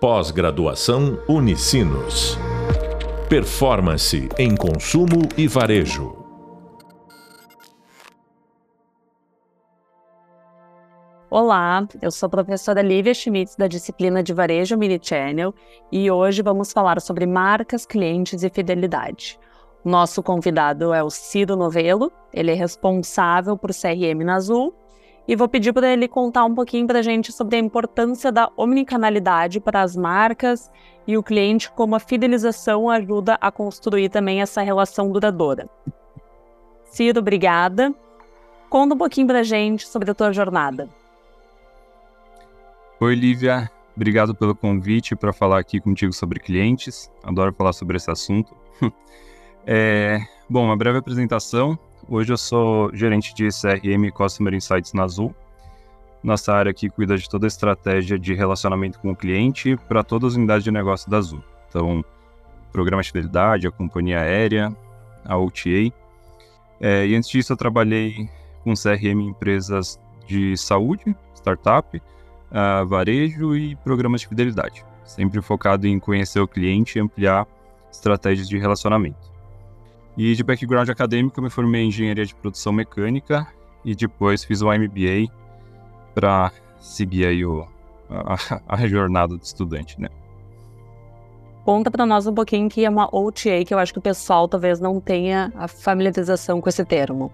[0.00, 2.38] Pós-graduação Unicinos.
[3.28, 6.16] Performance em consumo e varejo.
[11.28, 15.52] Olá, eu sou a professora Lívia Schmitz da disciplina de Varejo Channel
[15.90, 19.36] e hoje vamos falar sobre marcas, clientes e fidelidade.
[19.84, 24.72] Nosso convidado é o Ciro Novelo, ele é responsável por CRM na Azul
[25.28, 28.50] e vou pedir para ele contar um pouquinho para a gente sobre a importância da
[28.56, 30.70] omnicanalidade para as marcas
[31.06, 35.68] e o cliente, como a fidelização ajuda a construir também essa relação duradoura.
[36.84, 37.94] Ciro, obrigada.
[38.70, 40.88] Conta um pouquinho para a gente sobre a tua jornada.
[42.98, 43.70] Oi, Lívia.
[43.94, 47.10] Obrigado pelo convite para falar aqui contigo sobre clientes.
[47.22, 48.56] Adoro falar sobre esse assunto.
[49.66, 51.78] é, bom, uma breve apresentação.
[52.10, 55.34] Hoje eu sou gerente de CRM Customer Insights na Azul.
[56.22, 60.32] Nossa área aqui cuida de toda a estratégia de relacionamento com o cliente para todas
[60.32, 61.44] as unidades de negócio da Azul.
[61.68, 62.02] Então,
[62.72, 64.74] programa de fidelidade, a companhia aérea,
[65.22, 65.92] a OTA.
[66.80, 68.26] É, e antes disso, eu trabalhei
[68.64, 74.82] com CRM em empresas de saúde, startup, uh, varejo e programas de fidelidade.
[75.04, 77.46] Sempre focado em conhecer o cliente e ampliar
[77.92, 79.37] estratégias de relacionamento.
[80.18, 83.46] E de background acadêmico, eu me formei em engenharia de produção mecânica
[83.84, 85.32] e depois fiz um MBA
[86.12, 87.64] para seguir aí o,
[88.10, 90.08] a, a, jornada do estudante, né?
[91.64, 94.48] Conta para nós um pouquinho que é uma OTA, que eu acho que o pessoal
[94.48, 97.30] talvez não tenha a familiarização com esse termo.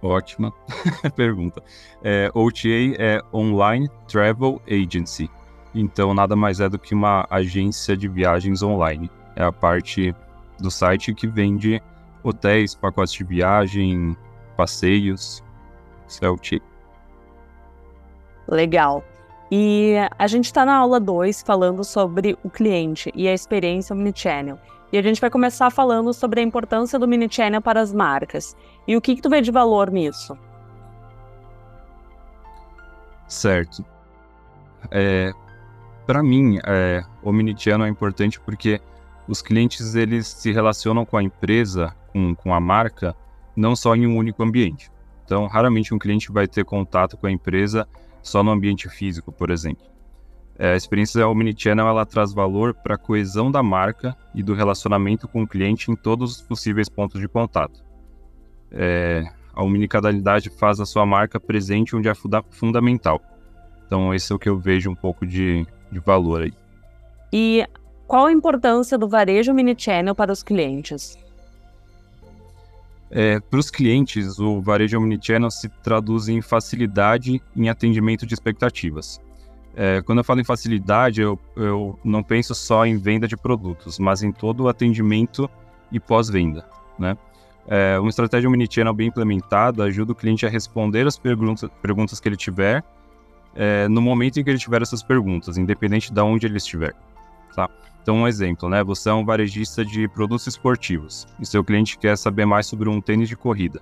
[0.00, 0.52] Ótima
[1.16, 1.60] pergunta.
[2.04, 5.28] É, OTA é Online Travel Agency.
[5.74, 9.10] Então, nada mais é do que uma agência de viagens online.
[9.34, 10.14] É a parte
[10.60, 11.82] do site que vende
[12.28, 14.16] hotéis, pacotes de viagem,
[14.56, 15.42] passeios.
[16.08, 16.62] Isso é o TIC.
[18.48, 19.04] Legal.
[19.50, 24.58] E a gente está na aula 2 falando sobre o cliente e a experiência omnichannel.
[24.92, 28.56] E a gente vai começar falando sobre a importância do mini-channel para as marcas.
[28.86, 30.38] E o que, que tu vê de valor nisso?
[33.26, 33.84] Certo.
[34.90, 35.32] É,
[36.06, 38.80] para mim, é, o mini-channel é importante porque
[39.26, 43.14] os clientes eles se relacionam com a empresa, com, com a marca,
[43.54, 44.90] não só em um único ambiente.
[45.22, 47.86] Então, raramente um cliente vai ter contato com a empresa
[48.22, 49.84] só no ambiente físico, por exemplo.
[50.58, 55.28] É, a experiência Omnichannel ela traz valor para a coesão da marca e do relacionamento
[55.28, 57.84] com o cliente em todos os possíveis pontos de contato.
[58.72, 63.20] É, a omnicanalidade faz a sua marca presente onde é funda fundamental.
[63.86, 66.52] Então, esse é o que eu vejo um pouco de, de valor aí.
[67.30, 67.66] E
[68.06, 71.18] qual a importância do varejo Omnichannel para os clientes?
[73.10, 79.20] É, para os clientes, o varejo Omnichannel se traduz em facilidade em atendimento de expectativas.
[79.76, 83.98] É, quando eu falo em facilidade, eu, eu não penso só em venda de produtos,
[83.98, 85.48] mas em todo o atendimento
[85.92, 86.66] e pós-venda.
[86.98, 87.16] Né?
[87.68, 92.28] É, uma estratégia omnichannel bem implementada ajuda o cliente a responder as perguntas, perguntas que
[92.28, 92.82] ele tiver
[93.54, 96.94] é, no momento em que ele tiver essas perguntas, independente de onde ele estiver.
[97.56, 97.70] Tá?
[98.02, 98.84] Então, um exemplo, né?
[98.84, 103.00] Você é um varejista de produtos esportivos e seu cliente quer saber mais sobre um
[103.00, 103.80] tênis de corrida.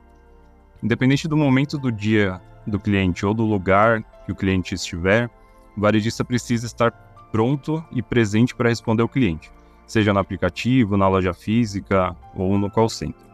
[0.80, 5.28] Independente do momento do dia do cliente ou do lugar que o cliente estiver,
[5.76, 6.92] o varejista precisa estar
[7.32, 9.50] pronto e presente para responder ao cliente,
[9.86, 13.26] seja no aplicativo, na loja física ou no call center.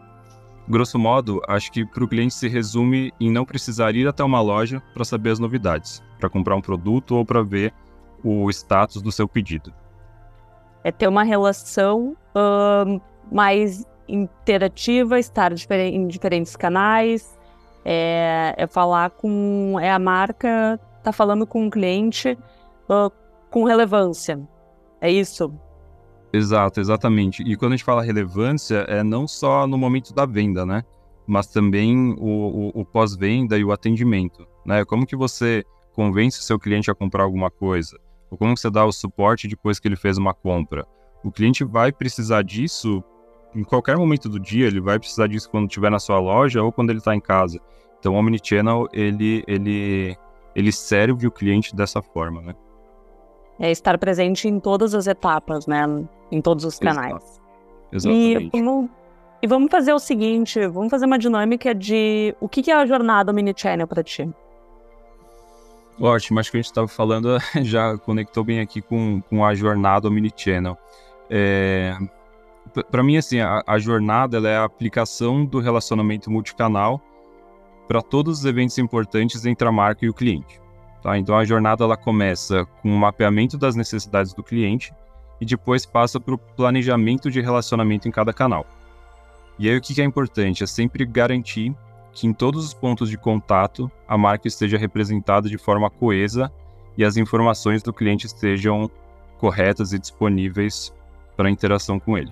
[0.67, 4.41] Grosso modo, acho que para o cliente se resume em não precisar ir até uma
[4.41, 7.71] loja para saber as novidades, para comprar um produto ou para ver
[8.23, 9.71] o status do seu pedido
[10.83, 12.15] é ter uma relação
[13.31, 17.37] mais interativa, estar em diferentes canais,
[17.85, 19.77] é, é, falar com.
[19.79, 22.37] É a marca tá falando com o cliente
[22.89, 23.11] uh,
[23.49, 24.39] com relevância.
[24.99, 25.51] É isso?
[26.31, 27.41] Exato, exatamente.
[27.43, 30.83] E quando a gente fala relevância, é não só no momento da venda, né?
[31.25, 34.85] Mas também o, o, o pós-venda e o atendimento, né?
[34.85, 35.63] Como que você
[35.93, 37.99] convence o seu cliente a comprar alguma coisa?
[38.31, 40.87] Ou como você dá o suporte depois que ele fez uma compra.
[41.23, 43.03] O cliente vai precisar disso
[43.53, 46.71] em qualquer momento do dia, ele vai precisar disso quando estiver na sua loja ou
[46.71, 47.59] quando ele está em casa.
[47.99, 50.17] Então, o Omnichannel, ele, ele,
[50.55, 52.55] ele serve o cliente dessa forma, né?
[53.59, 55.85] É estar presente em todas as etapas, né?
[56.31, 57.39] Em todos os canais.
[57.91, 58.49] Exatamente.
[58.53, 58.89] E vamos,
[59.41, 62.85] e vamos fazer o seguinte, vamos fazer uma dinâmica de o que, que é a
[62.85, 64.27] jornada Omnichannel para ti?
[66.01, 70.07] Ótimo, acho que a gente estava falando, já conectou bem aqui com, com a jornada
[70.07, 70.75] Omnichannel.
[71.29, 71.95] É,
[72.89, 76.99] para mim, assim, a, a, jornada é a aplicação do relacionamento multicanal
[77.87, 80.59] para todos os eventos importantes entre a marca e o cliente.
[81.03, 81.19] Tá?
[81.19, 84.91] Então a jornada ela começa com o mapeamento das necessidades do cliente
[85.39, 88.65] e depois passa para o planejamento de relacionamento em cada canal.
[89.59, 90.63] E aí o que é importante?
[90.63, 91.75] É sempre garantir
[92.13, 96.51] que em todos os pontos de contato a marca esteja representada de forma coesa
[96.97, 98.89] e as informações do cliente estejam
[99.37, 100.93] corretas e disponíveis
[101.35, 102.31] para interação com ele.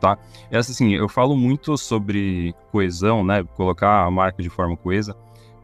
[0.00, 0.18] Tá?
[0.50, 3.42] Essa assim, eu falo muito sobre coesão, né?
[3.56, 5.16] Colocar a marca de forma coesa,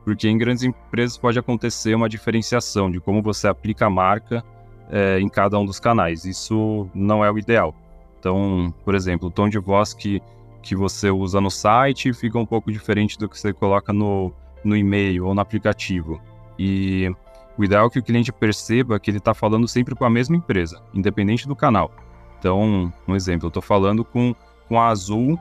[0.05, 4.43] porque em grandes empresas pode acontecer uma diferenciação de como você aplica a marca
[4.91, 6.25] é, em cada um dos canais.
[6.25, 7.75] Isso não é o ideal.
[8.19, 10.23] Então, por exemplo, o tom de voz que,
[10.63, 14.33] que você usa no site fica um pouco diferente do que você coloca no,
[14.65, 16.21] no e-mail ou no aplicativo.
[16.59, 17.11] E
[17.59, 20.37] o ideal é que o cliente perceba que ele está falando sempre com a mesma
[20.37, 21.91] empresa, independente do canal.
[22.39, 24.35] Então, um exemplo, eu estou falando com,
[24.69, 25.39] com a Azul,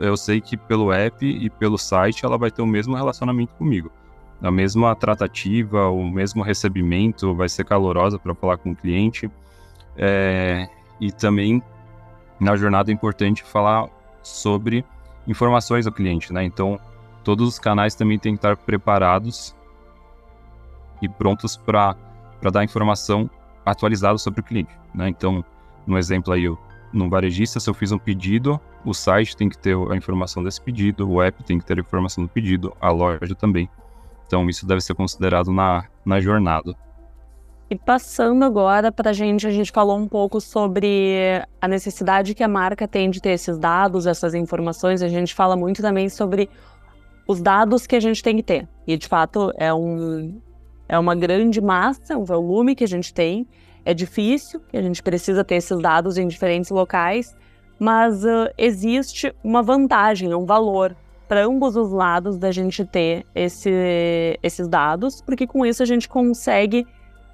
[0.00, 3.90] eu sei que pelo app e pelo site ela vai ter o mesmo relacionamento comigo.
[4.42, 9.30] A mesma tratativa, o mesmo recebimento, vai ser calorosa para falar com o cliente.
[9.96, 10.68] É,
[11.00, 11.62] e também
[12.38, 13.88] na jornada é importante falar
[14.26, 14.84] sobre
[15.26, 16.44] informações ao cliente, né?
[16.44, 16.78] Então,
[17.24, 19.54] todos os canais também têm que estar preparados
[21.02, 21.96] e prontos para
[22.52, 23.28] dar informação
[23.64, 24.70] atualizada sobre o cliente.
[24.94, 25.08] Né?
[25.08, 25.44] Então,
[25.86, 26.58] no exemplo aí, eu,
[26.92, 30.60] no varejista, se eu fiz um pedido, o site tem que ter a informação desse
[30.60, 33.68] pedido, o app tem que ter a informação do pedido, a loja também.
[34.26, 36.74] Então, isso deve ser considerado na, na jornada.
[37.68, 42.44] E passando agora para a gente, a gente falou um pouco sobre a necessidade que
[42.44, 45.02] a marca tem de ter esses dados, essas informações.
[45.02, 46.48] A gente fala muito também sobre
[47.26, 48.68] os dados que a gente tem que ter.
[48.86, 50.40] E de fato é um,
[50.88, 53.48] é uma grande massa, um volume que a gente tem.
[53.84, 57.36] É difícil, a gente precisa ter esses dados em diferentes locais,
[57.78, 60.96] mas uh, existe uma vantagem, um valor
[61.28, 66.08] para ambos os lados da gente ter esse, esses dados, porque com isso a gente
[66.08, 66.86] consegue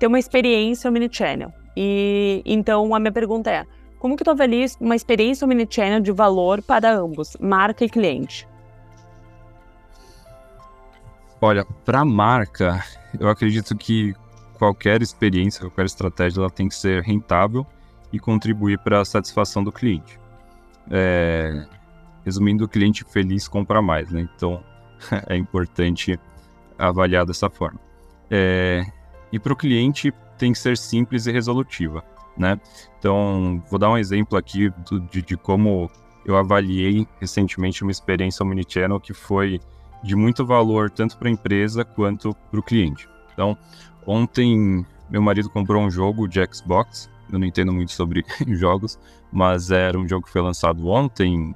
[0.03, 1.53] ter uma experiência omnichannel.
[1.77, 3.65] E então a minha pergunta é:
[4.01, 8.49] como que tu avalia uma experiência omnichannel de valor para ambos, marca e cliente?
[11.41, 12.85] Olha, para marca,
[13.19, 14.13] eu acredito que
[14.59, 17.65] qualquer experiência, qualquer estratégia, ela tem que ser rentável
[18.13, 20.19] e contribuir para a satisfação do cliente.
[20.91, 21.65] É,
[22.25, 24.29] resumindo, o cliente feliz compra mais, né?
[24.35, 24.65] Então
[25.29, 26.19] é importante
[26.77, 27.79] avaliar dessa forma.
[28.29, 28.85] É,
[29.33, 32.05] e para o cliente tem que ser simples e resolutiva,
[32.37, 32.61] né?
[32.99, 35.91] Então vou dar um exemplo aqui do, de, de como
[36.25, 39.61] eu avaliei recentemente uma experiência omnichannel que foi
[40.03, 43.09] de muito valor tanto para a empresa quanto para o cliente.
[43.33, 43.57] Então,
[44.07, 47.11] ontem meu marido comprou um jogo de Xbox.
[47.31, 48.99] Eu não entendo muito sobre jogos,
[49.31, 51.55] mas era um jogo que foi lançado ontem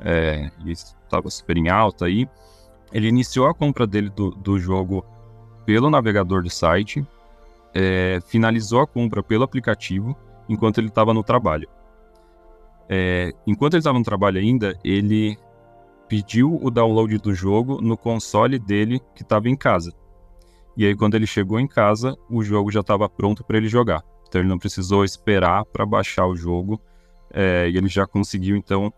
[0.00, 2.28] é, e estava super em alta aí.
[2.92, 5.04] Ele iniciou a compra dele do, do jogo
[5.70, 7.06] pelo navegador do site,
[7.72, 10.16] é, finalizou a compra pelo aplicativo
[10.48, 11.68] enquanto ele estava no trabalho.
[12.88, 15.38] É, enquanto ele estava no trabalho ainda, ele
[16.08, 19.92] pediu o download do jogo no console dele que estava em casa.
[20.76, 24.02] E aí, quando ele chegou em casa, o jogo já estava pronto para ele jogar.
[24.26, 26.80] Então, ele não precisou esperar para baixar o jogo
[27.32, 28.92] é, e ele já conseguiu, então,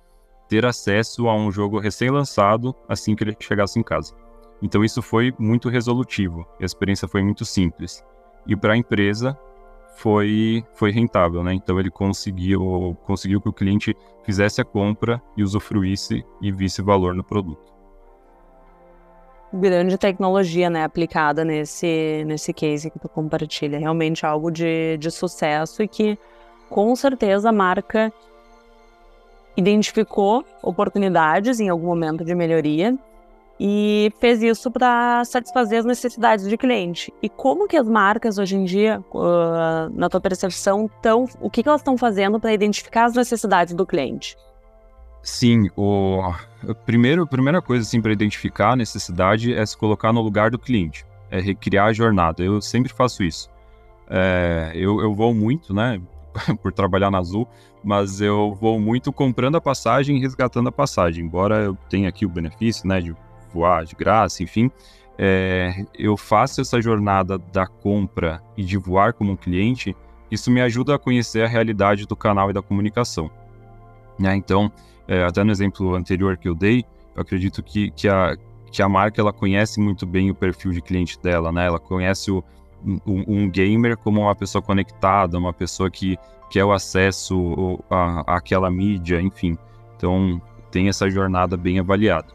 [0.49, 4.22] ter acesso a um jogo recém-lançado assim que ele chegasse em casa.
[4.63, 8.03] Então, isso foi muito resolutivo, a experiência foi muito simples.
[8.47, 9.37] E para a empresa,
[9.97, 11.55] foi, foi rentável, né?
[11.55, 17.15] Então ele conseguiu, conseguiu que o cliente fizesse a compra e usufruísse e visse valor
[17.15, 17.73] no produto.
[19.53, 23.79] Grande tecnologia, né, aplicada nesse, nesse case que tu compartilha.
[23.79, 26.19] Realmente algo de, de sucesso e que,
[26.71, 28.11] com certeza, a marca
[29.55, 32.97] identificou oportunidades em algum momento de melhoria
[33.65, 37.15] e fez isso para satisfazer as necessidades de cliente.
[37.23, 41.63] E como que as marcas hoje em dia, uh, na tua percepção, estão, o que,
[41.63, 44.37] que elas estão fazendo para identificar as necessidades do cliente?
[45.23, 46.35] Sim, o
[46.85, 51.07] primeiro, primeira coisa assim para identificar a necessidade é se colocar no lugar do cliente,
[51.31, 52.43] é recriar a jornada.
[52.43, 53.49] Eu sempre faço isso.
[54.11, 56.03] É, eu, eu vou muito, né,
[56.61, 57.47] por trabalhar na Azul,
[57.85, 61.25] mas eu vou muito comprando a passagem e resgatando a passagem.
[61.25, 63.15] Embora eu tenha aqui o benefício, né, de
[63.53, 64.71] voar de graça, enfim,
[65.19, 69.95] é, eu faço essa jornada da compra e de voar como um cliente,
[70.31, 73.31] isso me ajuda a conhecer a realidade do canal e da comunicação.
[74.19, 74.35] Né?
[74.35, 74.73] Então,
[75.07, 78.37] é, até no exemplo anterior que eu dei, eu acredito que, que, a,
[78.71, 81.67] que a marca ela conhece muito bem o perfil de cliente dela, né?
[81.67, 82.43] Ela conhece o,
[83.07, 86.17] um, um gamer como uma pessoa conectada, uma pessoa que
[86.51, 87.79] quer o acesso
[88.27, 89.59] àquela mídia, enfim.
[89.97, 90.41] Então,
[90.71, 92.29] tem essa jornada bem avaliada.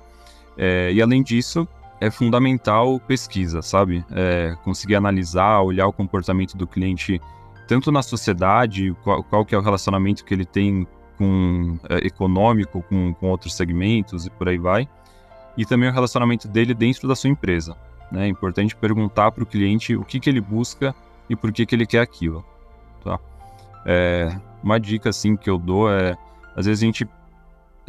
[0.58, 1.68] É, e além disso,
[2.00, 4.04] é fundamental pesquisa, sabe?
[4.12, 7.22] É, conseguir analisar, olhar o comportamento do cliente,
[7.68, 10.88] tanto na sociedade, qual, qual que é o relacionamento que ele tem
[11.18, 14.88] com é, econômico, com, com outros segmentos e por aí vai,
[15.58, 17.76] e também o relacionamento dele dentro da sua empresa.
[18.12, 18.26] Né?
[18.26, 20.96] É importante perguntar para o cliente o que, que ele busca
[21.30, 22.46] e por que, que ele quer aquilo.
[23.04, 23.20] Tá?
[23.86, 26.16] É, uma dica assim que eu dou é,
[26.56, 27.08] às vezes a gente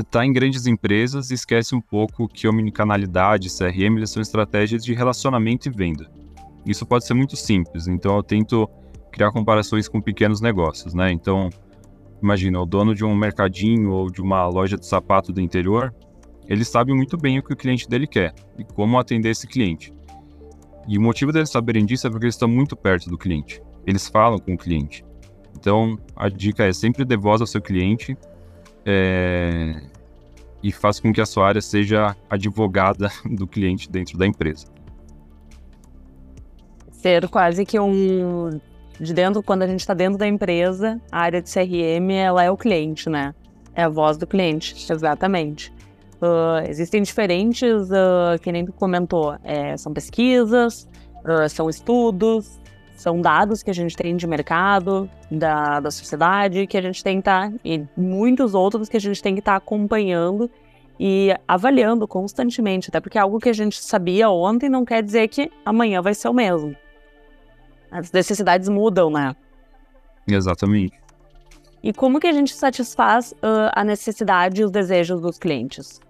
[0.02, 4.95] está em grandes empresas e esquece um pouco que omnicanalidade, CRM, eles são estratégias de
[4.95, 6.11] relacionamento e venda.
[6.64, 8.69] Isso pode ser muito simples, então eu tento
[9.11, 11.11] criar comparações com pequenos negócios, né?
[11.11, 11.50] Então,
[12.23, 15.95] imagina, o dono de um mercadinho ou de uma loja de sapato do interior,
[16.47, 19.93] ele sabe muito bem o que o cliente dele quer e como atender esse cliente.
[20.87, 23.61] E o motivo deles saberem disso é porque eles estão muito perto do cliente.
[23.87, 25.05] Eles falam com o cliente.
[25.59, 28.17] Então, a dica é sempre dê voz ao seu cliente
[28.90, 29.83] é,
[30.62, 34.66] e faça com que a sua área seja advogada do cliente dentro da empresa.
[36.90, 38.59] Ser quase que um
[38.99, 42.50] de dentro, quando a gente está dentro da empresa, a área de CRM ela é
[42.50, 43.33] o cliente, né?
[43.75, 45.73] É a voz do cliente, exatamente.
[46.21, 50.88] Uh, existem diferentes, uh, que nem tu comentou, é, são pesquisas,
[51.25, 52.59] uh, são estudos,
[52.99, 57.19] são dados que a gente tem de mercado, da, da sociedade, que a gente tem
[57.19, 60.50] que estar, tá, e muitos outros que a gente tem que estar tá acompanhando
[60.99, 65.49] e avaliando constantemente, até porque algo que a gente sabia ontem não quer dizer que
[65.64, 66.75] amanhã vai ser o mesmo.
[67.88, 69.37] As necessidades mudam, né?
[70.26, 70.99] Exatamente.
[71.81, 76.00] E como que a gente satisfaz uh, a necessidade e os desejos dos clientes?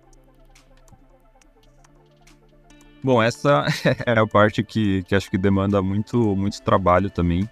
[3.03, 3.65] Bom, essa
[4.07, 7.49] é a parte que, que acho que demanda muito, muito trabalho também,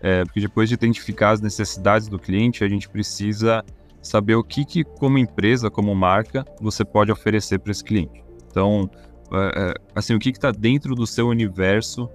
[0.00, 3.64] é, porque depois de identificar as necessidades do cliente, a gente precisa
[4.00, 8.24] saber o que, que como empresa, como marca, você pode oferecer para esse cliente.
[8.48, 8.88] Então,
[9.32, 12.08] é, é assim, o que está dentro do seu universo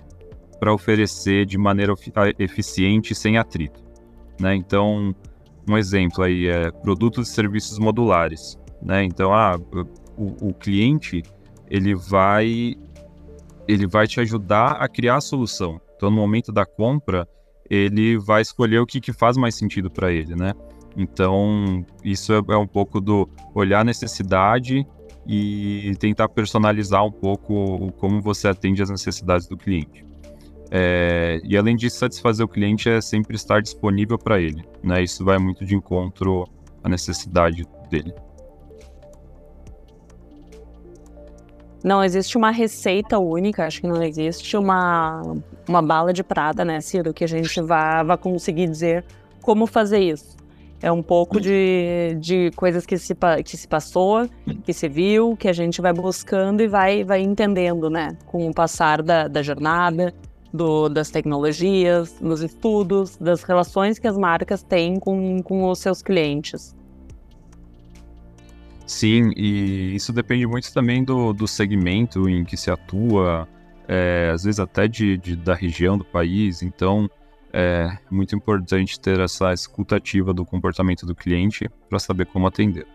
[0.59, 1.93] para oferecer de maneira
[2.37, 3.83] eficiente sem atrito.
[4.39, 4.55] Né?
[4.55, 5.13] Então,
[5.67, 8.57] um exemplo aí é produtos e serviços modulares.
[8.81, 9.03] Né?
[9.03, 9.59] Então, ah,
[10.17, 11.23] o, o cliente
[11.71, 12.75] ele vai
[13.65, 15.79] ele vai te ajudar a criar a solução.
[15.95, 17.25] Então, no momento da compra,
[17.69, 20.51] ele vai escolher o que, que faz mais sentido para ele, né?
[20.97, 24.85] Então, isso é, um pouco do olhar a necessidade
[25.25, 30.03] e tentar personalizar um pouco como você atende as necessidades do cliente.
[30.69, 35.01] É, e além disso, satisfazer o cliente é sempre estar disponível para ele, né?
[35.01, 36.45] Isso vai muito de encontro
[36.83, 38.13] à necessidade dele.
[41.83, 45.21] Não existe uma receita única, acho que não existe uma,
[45.67, 49.03] uma bala de prata, né, Ciro, que a gente vá, vá conseguir dizer
[49.41, 50.37] como fazer isso.
[50.79, 54.27] É um pouco de, de coisas que se, que se passou,
[54.63, 58.53] que se viu, que a gente vai buscando e vai, vai entendendo, né, com o
[58.53, 60.13] passar da, da jornada,
[60.53, 66.01] do, das tecnologias, dos estudos, das relações que as marcas têm com, com os seus
[66.01, 66.75] clientes.
[68.91, 73.47] Sim, e isso depende muito também do, do segmento em que se atua,
[73.87, 76.61] é, às vezes até de, de, da região do país.
[76.61, 77.09] Então,
[77.53, 82.85] é muito importante ter essa escutativa do comportamento do cliente para saber como atender.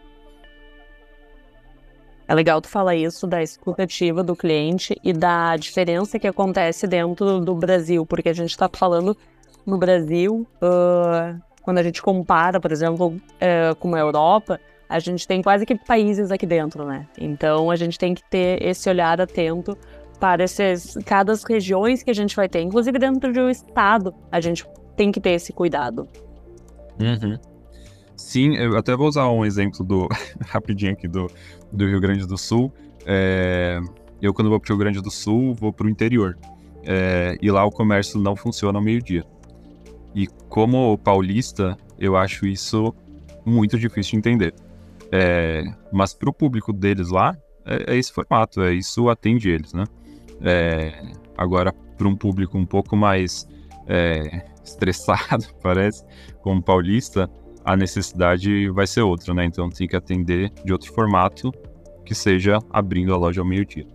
[2.28, 7.40] É legal tu falar isso da escutativa do cliente e da diferença que acontece dentro
[7.40, 9.16] do Brasil, porque a gente está falando
[9.64, 15.26] no Brasil, uh, quando a gente compara, por exemplo, uh, com a Europa, a gente
[15.26, 17.06] tem quase que países aqui dentro, né?
[17.18, 19.76] Então a gente tem que ter esse olhar atento
[20.20, 24.40] para esses, cada regiões que a gente vai ter, inclusive dentro de um estado, a
[24.40, 24.64] gente
[24.96, 26.08] tem que ter esse cuidado.
[26.98, 27.38] Uhum.
[28.16, 30.08] Sim, eu até vou usar um exemplo do
[30.40, 31.30] rapidinho aqui do,
[31.70, 32.72] do Rio Grande do Sul.
[33.04, 33.78] É,
[34.22, 36.36] eu quando vou para o Rio Grande do Sul vou para o interior
[36.82, 39.24] é, e lá o comércio não funciona ao meio dia.
[40.14, 42.94] E como paulista, eu acho isso
[43.44, 44.54] muito difícil de entender.
[45.12, 49.72] É, mas para o público deles lá, é, é, esse formato, é isso atende eles,
[49.72, 49.84] né?
[50.42, 51.02] É,
[51.36, 53.48] agora, para um público um pouco mais
[53.86, 56.04] é, estressado, parece,
[56.42, 57.30] como paulista,
[57.64, 59.44] a necessidade vai ser outra, né?
[59.44, 61.52] Então tem que atender de outro formato
[62.04, 63.86] que seja abrindo a loja ao meio-dia.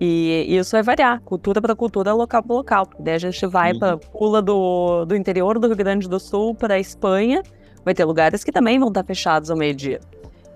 [0.00, 2.90] E isso vai variar, cultura para cultura, local para local.
[2.98, 3.78] Daí a gente vai uhum.
[3.78, 7.42] para pula do, do interior do Rio Grande do Sul para a Espanha
[7.84, 10.00] vai ter lugares que também vão estar fechados ao meio-dia.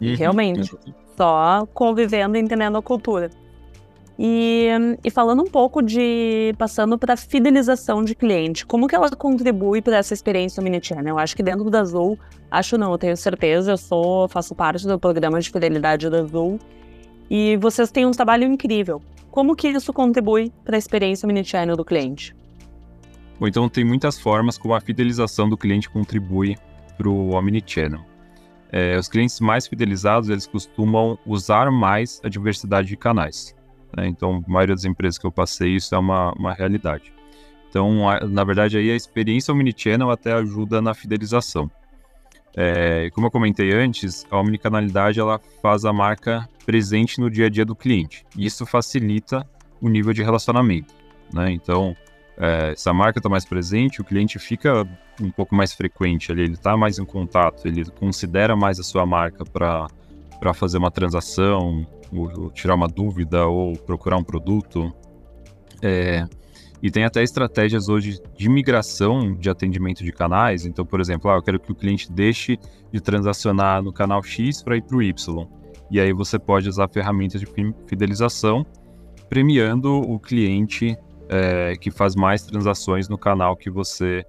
[0.00, 0.14] Uhum.
[0.14, 0.72] Realmente,
[1.16, 3.30] só convivendo e entendendo a cultura.
[4.18, 4.68] E,
[5.04, 6.52] e falando um pouco de.
[6.58, 11.14] passando para a fidelização de cliente, como que ela contribui para essa experiência omnichannel?
[11.14, 12.18] Eu acho que dentro da Azul,
[12.50, 16.58] acho não, eu tenho certeza, eu sou, faço parte do programa de fidelidade da Azul.
[17.30, 19.00] E vocês têm um trabalho incrível.
[19.30, 22.34] Como que isso contribui para a experiência omnichannel do cliente?
[23.38, 26.56] Bom, então tem muitas formas como a fidelização do cliente contribui
[26.98, 28.04] para o omnichannel.
[28.70, 33.54] É, os clientes mais fidelizados eles costumam usar mais a diversidade de canais.
[33.96, 34.06] Né?
[34.08, 37.12] Então, a maioria das empresas que eu passei isso é uma, uma realidade.
[37.68, 41.70] Então, a, na verdade, aí a experiência omnichannel até ajuda na fidelização.
[42.56, 47.48] É, como eu comentei antes, a omnicanalidade ela faz a marca presente no dia a
[47.48, 48.26] dia do cliente.
[48.36, 49.48] Isso facilita
[49.80, 50.92] o nível de relacionamento.
[51.32, 51.52] Né?
[51.52, 51.96] Então,
[52.40, 54.86] é, se a marca está mais presente, o cliente fica
[55.20, 59.04] um pouco mais frequente ali, ele está mais em contato, ele considera mais a sua
[59.04, 64.94] marca para fazer uma transação, ou, ou, tirar uma dúvida ou procurar um produto.
[65.82, 66.24] É,
[66.80, 70.64] e tem até estratégias hoje de migração de atendimento de canais.
[70.64, 72.56] Então, por exemplo, ah, eu quero que o cliente deixe
[72.92, 75.48] de transacionar no canal X para ir para o Y.
[75.90, 77.48] E aí você pode usar ferramentas de
[77.86, 78.64] fidelização,
[79.28, 80.96] premiando o cliente
[81.28, 84.24] é, que faz mais transações no canal que você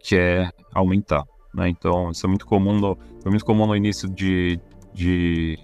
[0.00, 1.24] quer aumentar.
[1.54, 1.68] Né?
[1.68, 4.60] Então, isso é muito comum no, foi muito comum no início de,
[4.92, 5.58] de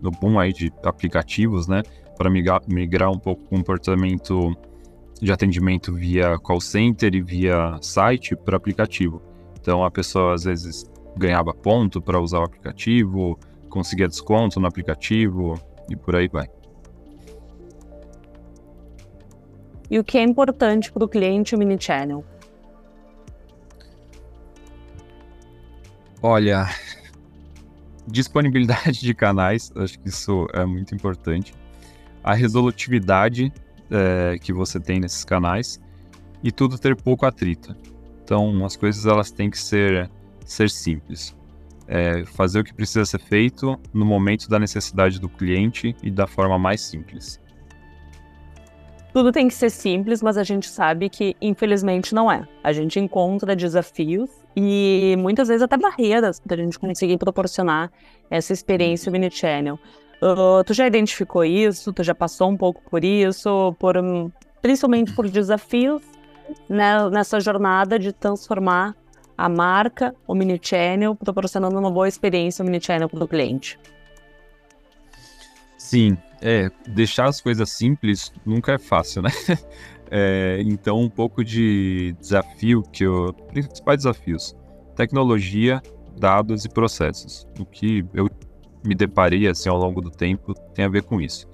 [0.00, 1.82] no boom aí de aplicativos, né?
[2.16, 4.54] Para migrar, migrar um pouco o comportamento
[5.20, 9.22] de atendimento via call center e via site para aplicativo.
[9.60, 10.84] Então a pessoa às vezes
[11.16, 13.38] ganhava ponto para usar o aplicativo,
[13.68, 15.54] conseguia desconto no aplicativo
[15.88, 16.48] e por aí vai.
[19.90, 22.24] E o que é importante para o cliente Channel?
[26.22, 26.66] Olha,
[28.06, 31.52] disponibilidade de canais, acho que isso é muito importante.
[32.22, 33.52] A resolutividade
[33.90, 35.80] é, que você tem nesses canais
[36.42, 37.74] e tudo ter pouco atrito.
[38.22, 40.08] Então, as coisas elas têm que ser,
[40.44, 41.36] ser simples.
[41.88, 46.28] É, fazer o que precisa ser feito no momento da necessidade do cliente e da
[46.28, 47.40] forma mais simples.
[49.12, 52.46] Tudo tem que ser simples, mas a gente sabe que, infelizmente, não é.
[52.62, 57.90] A gente encontra desafios e muitas vezes até barreiras para a gente conseguir proporcionar
[58.30, 59.78] essa experiência mini-channel.
[60.22, 61.92] Uh, tu já identificou isso?
[61.92, 63.74] Tu já passou um pouco por isso?
[63.78, 63.94] Por,
[64.62, 66.02] principalmente por desafios
[66.68, 68.94] né, nessa jornada de transformar
[69.36, 73.78] a marca, o mini-channel, proporcionando uma boa experiência mini-channel para o cliente.
[75.78, 79.30] Sim, é, deixar as coisas simples nunca é fácil, né?
[80.12, 83.32] É, então, um pouco de desafio que eu.
[83.32, 84.56] Principais desafios:
[84.96, 85.80] tecnologia,
[86.18, 87.46] dados e processos.
[87.60, 88.28] O que eu
[88.84, 91.46] me deparei assim ao longo do tempo tem a ver com isso.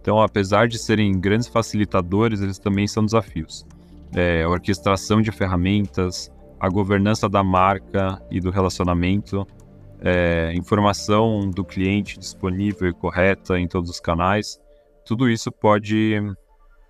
[0.00, 3.64] Então, apesar de serem grandes facilitadores, eles também são desafios.
[4.12, 9.46] É, a orquestração de ferramentas, a governança da marca e do relacionamento,
[10.02, 14.58] é, informação do cliente disponível e correta em todos os canais,
[15.04, 16.20] tudo isso pode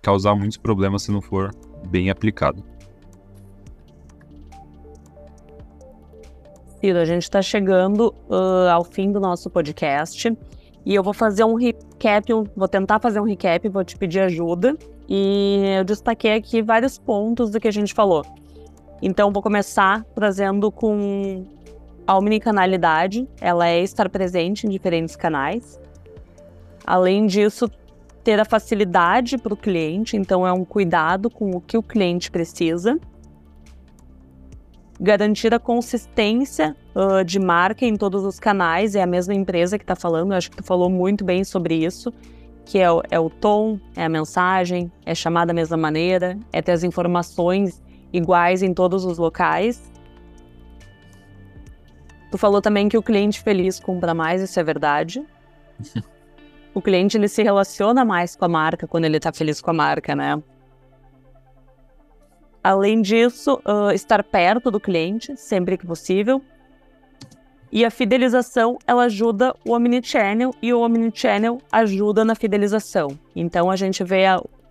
[0.01, 1.51] causar muitos problemas se não for
[1.87, 2.63] bem aplicado.
[6.79, 10.35] Ciro, a gente está chegando uh, ao fim do nosso podcast
[10.83, 14.75] e eu vou fazer um recap, vou tentar fazer um recap, vou te pedir ajuda.
[15.07, 18.25] E eu destaquei aqui vários pontos do que a gente falou.
[19.01, 21.45] Então, vou começar trazendo com
[22.05, 25.79] a omnicanalidade, ela é estar presente em diferentes canais.
[26.85, 27.69] Além disso,
[28.23, 32.29] ter a facilidade para o cliente, então é um cuidado com o que o cliente
[32.29, 32.99] precisa
[35.01, 38.95] garantir a consistência uh, de marca em todos os canais.
[38.95, 41.73] É a mesma empresa que está falando, eu acho que tu falou muito bem sobre
[41.73, 42.13] isso,
[42.63, 46.61] que é o, é o tom, é a mensagem, é chamar da mesma maneira, é
[46.61, 47.81] ter as informações
[48.13, 49.90] iguais em todos os locais.
[52.31, 55.21] Tu falou também que o cliente feliz compra mais, isso é verdade.
[56.73, 59.73] o cliente ele se relaciona mais com a marca quando ele está feliz com a
[59.73, 60.41] marca, né?
[62.63, 66.41] Além disso, uh, estar perto do cliente sempre que possível.
[67.69, 73.17] E a fidelização, ela ajuda o Omnichannel e o Omnichannel ajuda na fidelização.
[73.35, 74.25] Então a gente vê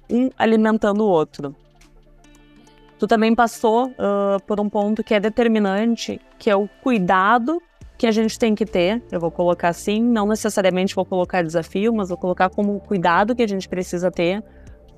[0.08, 1.54] um alimentando o outro.
[3.00, 7.58] Tu também passou uh, por um ponto que é determinante, que é o cuidado
[7.96, 9.02] que a gente tem que ter.
[9.10, 13.42] Eu vou colocar assim, não necessariamente vou colocar desafio, mas vou colocar como cuidado que
[13.42, 14.44] a gente precisa ter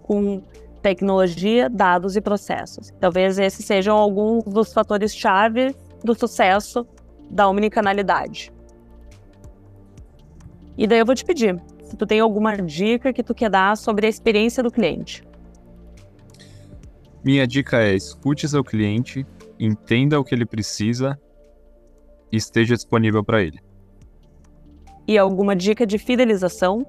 [0.03, 0.43] com
[0.83, 2.93] tecnologia, dados e processos.
[2.99, 6.85] Talvez esses sejam alguns dos fatores-chave do sucesso
[7.31, 8.53] da omnicanalidade.
[10.77, 13.77] E daí eu vou te pedir, se tu tem alguma dica que tu quer dar
[13.77, 15.23] sobre a experiência do cliente.
[17.25, 19.25] Minha dica é escute seu cliente,
[19.59, 21.19] entenda o que ele precisa
[22.33, 23.61] e esteja disponível para ele.
[25.07, 26.85] E alguma dica de fidelização?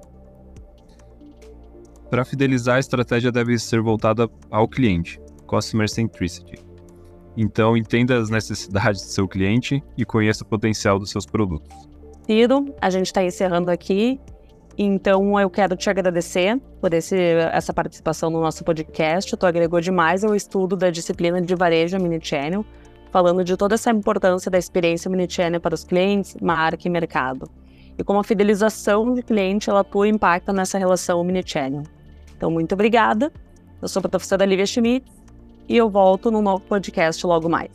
[2.10, 6.58] Para fidelizar, a estratégia deve ser voltada ao cliente, Customer Centricity.
[7.36, 11.76] Então, entenda as necessidades do seu cliente e conheça o potencial dos seus produtos.
[12.26, 14.20] Ciro, a gente está encerrando aqui.
[14.76, 17.16] Então, eu quero te agradecer por esse,
[17.52, 19.36] essa participação no nosso podcast.
[19.36, 22.64] Tu agregou demais ao estudo da disciplina de varejo Minichannel,
[23.12, 27.48] falando de toda essa importância da experiência Minichannel para os clientes, marca e mercado.
[27.96, 31.84] E como a fidelização de cliente ela atua e impacta nessa relação Minichannel.
[32.36, 33.32] Então, muito obrigada.
[33.80, 35.06] Eu sou a professora Lívia Schmidt
[35.68, 37.70] e eu volto no novo podcast logo mais.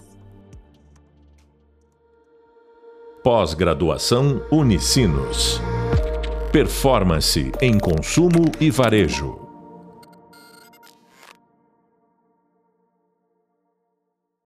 [3.23, 5.61] Pós-graduação Unicinos.
[6.51, 9.38] Performance em consumo e varejo.